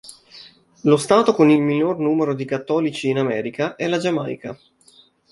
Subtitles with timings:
[0.83, 4.57] Lo stato con il minor numero di cattolici in America è la Giamaica.